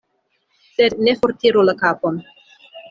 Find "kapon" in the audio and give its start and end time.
1.87-2.23